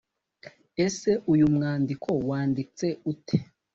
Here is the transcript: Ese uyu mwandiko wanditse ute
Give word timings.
Ese 0.85 1.11
uyu 1.33 1.45
mwandiko 1.55 2.09
wanditse 2.29 2.85
ute 3.11 3.37